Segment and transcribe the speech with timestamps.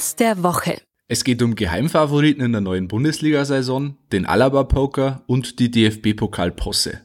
[0.00, 0.80] Spaß der Woche.
[1.08, 7.02] Es geht um Geheimfavoriten in der neuen Bundesliga-Saison, den Alaba-Poker und die DFB-Pokal-Posse.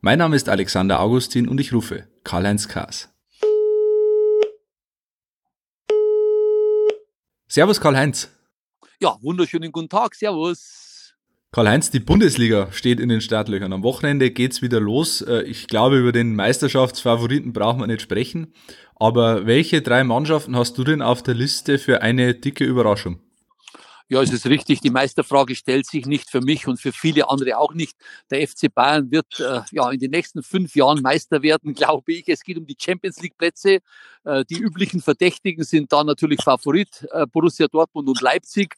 [0.00, 3.08] Mein Name ist Alexander Augustin und ich rufe Karl-Heinz Kaas.
[7.48, 8.30] Servus Karl-Heinz.
[9.00, 11.14] Ja, wunderschönen guten Tag, Servus.
[11.50, 13.72] Karl-Heinz, die Bundesliga steht in den Startlöchern.
[13.72, 15.22] Am Wochenende geht's wieder los.
[15.22, 18.52] Äh, ich glaube, über den Meisterschaftsfavoriten brauchen wir nicht sprechen.
[18.96, 23.20] Aber welche drei Mannschaften hast du denn auf der Liste für eine dicke Überraschung?
[24.08, 24.80] Ja, es ist richtig.
[24.80, 27.96] Die Meisterfrage stellt sich nicht für mich und für viele andere auch nicht.
[28.30, 32.28] Der FC Bayern wird äh, ja in den nächsten fünf Jahren Meister werden, glaube ich.
[32.28, 33.80] Es geht um die Champions League Plätze.
[34.24, 38.76] Äh, die üblichen Verdächtigen sind da natürlich Favorit äh, Borussia Dortmund und Leipzig.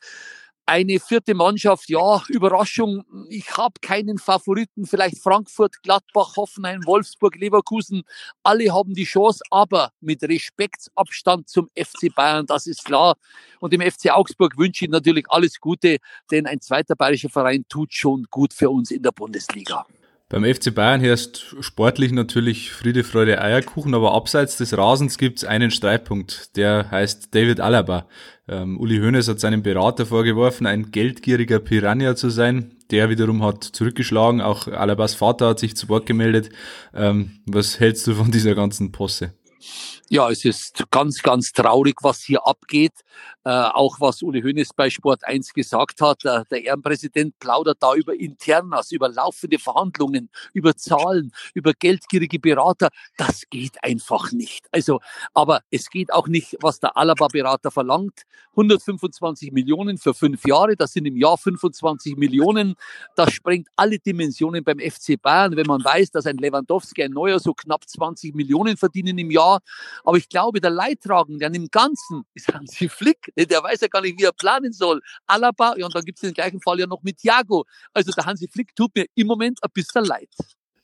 [0.68, 3.02] Eine vierte Mannschaft, ja, Überraschung.
[3.30, 4.84] Ich habe keinen Favoriten.
[4.84, 8.02] Vielleicht Frankfurt, Gladbach, Hoffenheim, Wolfsburg, Leverkusen.
[8.42, 13.16] Alle haben die Chance, aber mit Respektsabstand zum FC Bayern, das ist klar.
[13.60, 15.96] Und dem FC Augsburg wünsche ich natürlich alles Gute,
[16.30, 19.86] denn ein zweiter bayerischer Verein tut schon gut für uns in der Bundesliga.
[20.30, 25.44] Beim FC Bayern herrscht sportlich natürlich Friede, Freude, Eierkuchen, aber abseits des Rasens gibt es
[25.44, 28.06] einen Streitpunkt, der heißt David Alaba.
[28.46, 32.74] Ähm, Uli Hoeneß hat seinem Berater vorgeworfen, ein geldgieriger Piranha zu sein.
[32.90, 36.50] Der wiederum hat zurückgeschlagen, auch Alabas Vater hat sich zu Wort gemeldet.
[36.92, 39.32] Ähm, was hältst du von dieser ganzen Posse?
[40.10, 42.92] Ja, es ist ganz, ganz traurig, was hier abgeht.
[43.44, 46.24] Äh, auch was Uli Hoeneß bei Sport 1 gesagt hat.
[46.24, 52.88] Äh, der Ehrenpräsident plaudert da über Internas, über laufende Verhandlungen, über Zahlen, über geldgierige Berater.
[53.16, 54.66] Das geht einfach nicht.
[54.70, 55.00] Also,
[55.34, 58.22] aber es geht auch nicht, was der Alaba-Berater verlangt.
[58.50, 62.74] 125 Millionen für fünf Jahre, das sind im Jahr 25 Millionen.
[63.14, 67.38] Das sprengt alle Dimensionen beim FC Bayern, wenn man weiß, dass ein Lewandowski, ein Neuer
[67.40, 69.47] so knapp 20 Millionen verdienen im Jahr.
[70.04, 73.32] Aber ich glaube, der Leidtragende an dem Ganzen ist Hansi Flick.
[73.36, 75.00] Der weiß ja gar nicht, wie er planen soll.
[75.26, 77.64] Alaba, ja, und dann gibt es den gleichen Fall ja noch mit Thiago.
[77.92, 80.30] Also der Hansi Flick tut mir im Moment ein bisschen leid.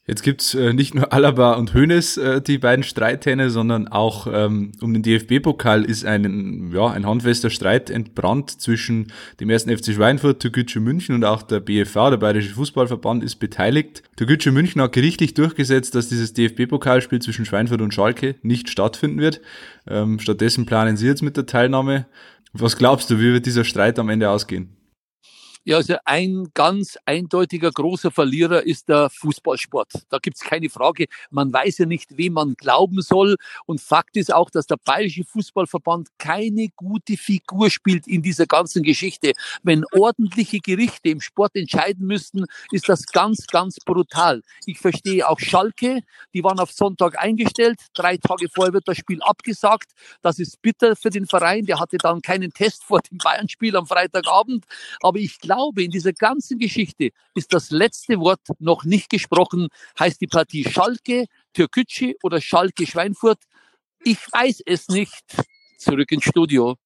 [0.06, 4.72] Jetzt gibt's äh, nicht nur Alaba und Hoeneß, äh, die beiden Streithähne, sondern auch ähm,
[4.82, 10.40] um den DFB-Pokal ist ein, ja, ein handfester Streit entbrannt zwischen dem ersten FC Schweinfurt,
[10.40, 14.02] Türkgücü München und auch der BFV, der Bayerische Fußballverband, ist beteiligt.
[14.16, 19.40] Türkgücü München hat gerichtlich durchgesetzt, dass dieses DFB-Pokalspiel zwischen Schweinfurt und Schalke nicht stattfinden wird.
[19.88, 22.04] Ähm, stattdessen planen sie jetzt mit der Teilnahme.
[22.52, 24.68] Was glaubst du, wie wird dieser Streit am Ende ausgehen?
[25.66, 29.92] Ja, also ein ganz eindeutiger großer Verlierer ist der Fußballsport.
[30.10, 31.06] Da gibt's keine Frage.
[31.30, 33.36] Man weiß ja nicht, wem man glauben soll.
[33.64, 38.82] Und Fakt ist auch, dass der Bayerische Fußballverband keine gute Figur spielt in dieser ganzen
[38.82, 39.32] Geschichte.
[39.62, 44.42] Wenn ordentliche Gerichte im Sport entscheiden müssten, ist das ganz, ganz brutal.
[44.66, 46.00] Ich verstehe auch Schalke,
[46.34, 47.80] die waren auf Sonntag eingestellt.
[47.94, 49.92] Drei Tage vorher wird das Spiel abgesagt.
[50.20, 51.64] Das ist bitter für den Verein.
[51.64, 54.66] Der hatte dann keinen Test vor dem Bayern-Spiel am Freitagabend.
[55.00, 59.68] Aber ich glaube, glaube, in dieser ganzen Geschichte ist das letzte Wort noch nicht gesprochen.
[59.98, 63.38] Heißt die Partie Schalke, Türkücü oder Schalke Schweinfurt?
[64.02, 65.22] Ich weiß es nicht.
[65.78, 66.76] Zurück ins Studio.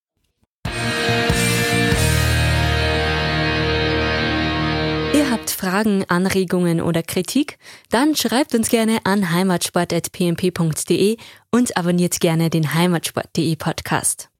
[5.14, 7.58] Ihr habt Fragen, Anregungen oder Kritik?
[7.90, 11.16] Dann schreibt uns gerne an heimatsport.pmp.de
[11.50, 14.28] und abonniert gerne den heimatsport.de Podcast.